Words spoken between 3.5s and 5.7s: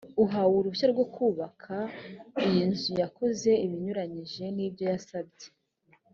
ibinyuranyije nibyo yasabye